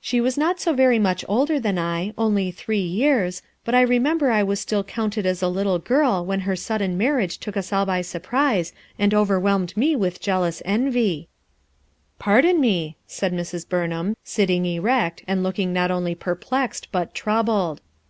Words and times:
She 0.00 0.18
was 0.22 0.38
not 0.38 0.58
so 0.58 0.72
very 0.72 0.98
much 0.98 1.26
older 1.28 1.60
than 1.60 1.78
I, 1.78 2.14
only 2.16 2.50
three 2.50 2.80
years, 2.80 3.42
but 3.66 3.74
I 3.74 3.82
remember 3.82 4.30
I 4.30 4.40
ni 4.42 4.54
still 4.54 4.82
counted 4.82 5.26
as 5.26 5.42
a 5.42 5.48
little 5.48 5.78
girl 5.78 6.24
when 6.24 6.40
her 6.48 6.56
midden 6.70 6.96
marriage 6.96 7.36
took 7.36 7.54
ua 7.54 7.62
all 7.72 7.84
by 7.84 8.00
surprise 8.00 8.72
and 8.98 9.12
overwhelmed 9.12 9.76
me 9.76 9.94
with 9.94 10.22
jealous 10.22 10.62
envy/ 10.64 11.28
1 12.24 12.30
11 12.44 12.54
Pardon 12.60 12.60
me," 12.62 12.96
&aiil 13.10 13.34
Mr*. 13.34 13.68
Burnham, 13.68 14.16
hitting 14.26 14.64
erect 14.64 15.22
and 15.28 15.42
looking 15.42 15.74
not 15.74 15.90
only 15.90 16.14
jierpfrxcil 16.14 16.86
but 16.90 17.12
troubled. 17.14 17.82